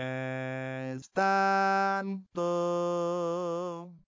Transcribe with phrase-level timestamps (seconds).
[0.00, 2.40] estando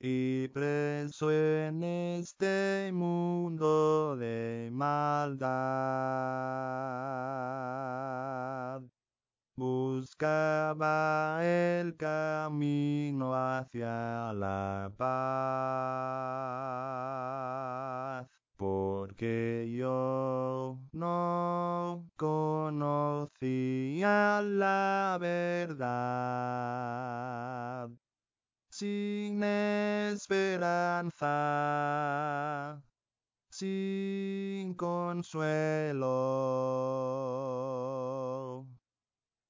[0.00, 5.44] y preso en este mundo de maldad.
[9.56, 16.44] Buscaba el camino hacia la paz,
[19.14, 23.30] porque yo no conocía
[24.42, 25.88] la verdad.
[28.70, 31.22] Sin esperanza,
[33.50, 36.14] sin consuelo.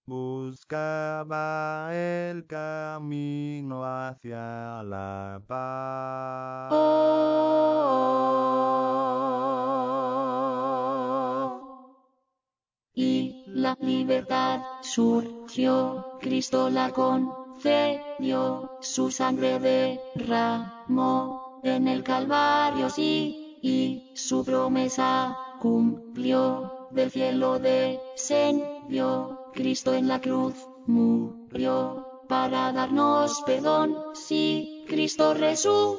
[0.07, 6.75] Buscaba el camino hacia la paz.
[9.51, 9.54] Y
[13.81, 14.61] libertad.
[14.83, 19.59] Surgió, Cristo la concedió, su sangre
[20.15, 30.21] derramó en el Calvario, sí, y su promesa cumplió, del cielo descendió, Cristo en la
[30.21, 30.55] cruz
[30.87, 35.97] murió, para darnos perdón, sí, Cristo resucitó,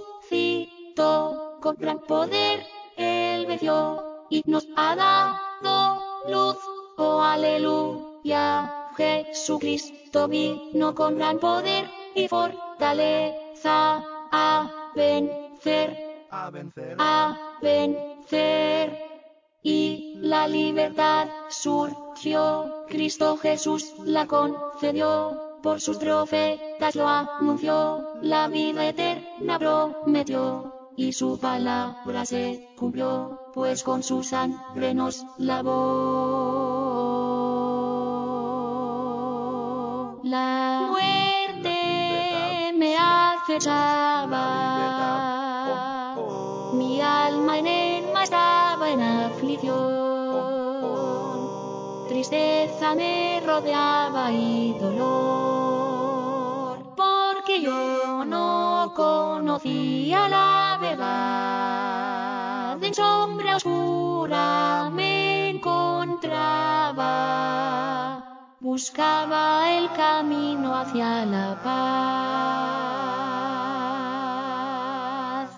[1.61, 2.63] con gran poder,
[2.97, 6.57] Él venció, y nos ha dado luz,
[6.97, 15.97] oh aleluya, Jesucristo vino con gran poder y fortaleza a vencer,
[16.29, 16.95] A vencer.
[16.99, 18.97] a vencer.
[19.61, 28.87] Y la libertad surgió, Cristo Jesús la concedió, por sus profetas lo anunció, la vida
[28.87, 30.71] eterna prometió.
[30.97, 36.84] Y su palabra se cumplió, pues con su sangre nos lavó.
[40.35, 41.77] La muerte
[42.77, 44.43] me acechaba,
[46.73, 49.75] mi alma en enma estaba en aflicción.
[52.09, 62.83] Tristeza me rodeaba y dolor, porque yo no conocía la verdad.
[62.83, 66.74] En sombra oscura me encontraba,
[68.65, 71.61] buscaba el camino hacia la
[75.45, 75.51] paz.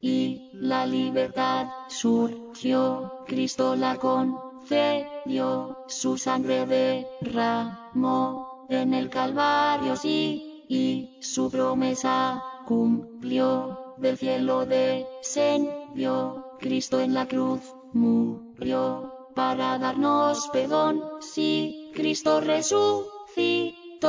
[0.00, 11.18] Y la libertad surgió, Cristo la concedió, su sangre derramó en el Calvario, sí, y
[11.20, 17.60] su promesa cumplió, del cielo descendió, Cristo en la cruz
[17.92, 24.02] murió, para darnos perdón, sí, Cristo resucitó,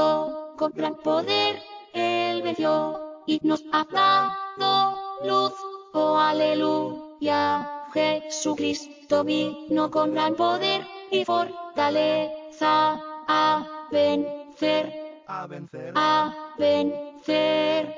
[0.58, 1.58] con gran poder,
[1.94, 5.53] Él venció, y nos ha dado luz,
[5.94, 14.84] oh aleluya, Jesucristo vino con gran poder y fortaleza a vencer,
[15.28, 15.94] A vencer.
[15.96, 17.96] a vencer.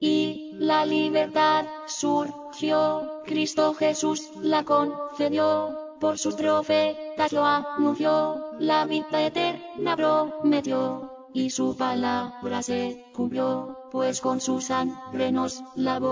[0.00, 9.22] Y la libertad surgió, Cristo Jesús la concedió, por sus profetas lo anunció, la vida
[9.22, 11.08] eterna prometió.
[11.32, 16.10] Y su palabra se cumplió, pues con su sangre nos lavó.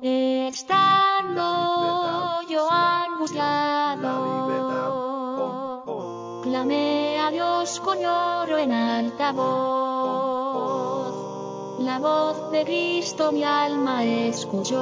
[0.00, 1.42] Estando
[2.48, 3.52] yo angustiado,
[6.44, 9.85] clamé a Dios con lloro en alta voz.
[11.86, 14.74] La voz de Cristo mi alma escuchó.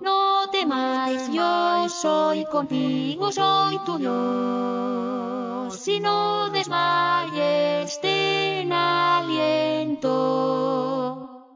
[0.00, 5.76] No temáis, yo soy contigo, soy tu Dios.
[5.78, 10.06] Si no desmayes, ten aliento,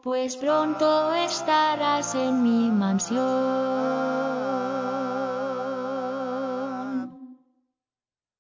[0.03, 3.95] pues pronto estarás en mi mansión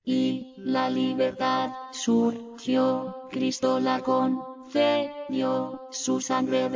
[0.04, 4.00] y la libertad surgió, Cristo la
[4.64, 6.69] concedió, su sangre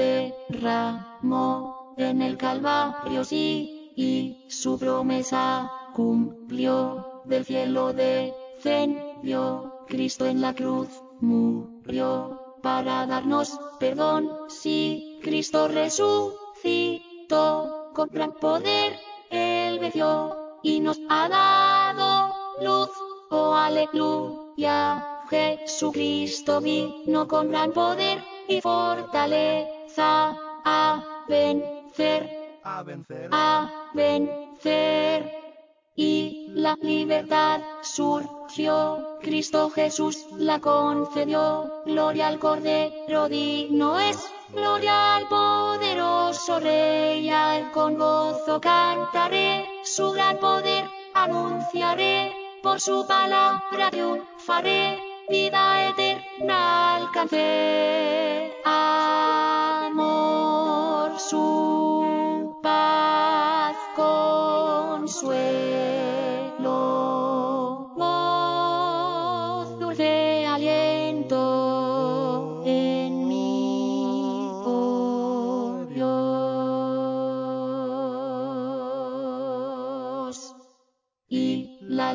[0.48, 10.54] derramó en el Calvario, sí, y su promesa cumplió, del cielo descendió, Cristo en la
[10.54, 10.88] cruz
[11.20, 16.30] murió, para darnos perdón, sí, Cristo resucitó,
[17.94, 18.98] con gran poder,
[19.30, 22.90] Él venció, y nos ha dado luz,
[23.30, 30.34] oh aleluya, Jesucristo vino con gran poder y fortaleza
[30.64, 35.38] a vencer, a vencer, a vencer.
[35.94, 44.16] Y la libertad surgió, Cristo Jesús la concedió, gloria al Cordero digno es,
[44.54, 50.84] gloria al poderoso Rey, al con gozo cantaré, su gran poder
[51.14, 52.32] anunciaré,
[52.62, 54.87] por su palabra triunfaré,
[55.28, 58.52] vida eterna alcancé.
[58.64, 59.98] Amor,
[61.18, 65.77] su paz, consuelo,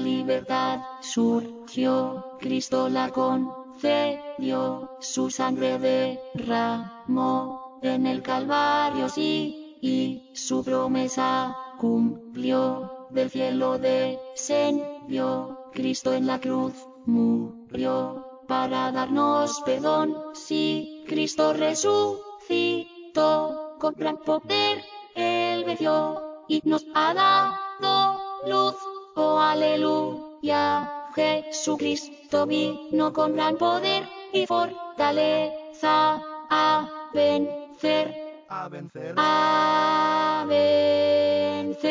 [0.03, 0.79] libertad.
[1.01, 13.07] Surgió, Cristo la concedió, su sangre derramó en el Calvario, sí, y su promesa cumplió,
[13.09, 16.73] del cielo descendió, Cristo en la cruz
[17.05, 22.17] murió, para darnos perdón, sí, Cristo resucitó,
[23.79, 24.83] con gran poder,
[25.15, 28.75] Él venció, y nos ha dado luz,
[29.15, 30.89] oh aleluya.
[31.15, 36.19] Jesucristo vino con gran poder y fortaleza
[36.49, 38.15] a vencer.
[38.49, 39.13] A vencer.
[39.17, 41.83] A vencer.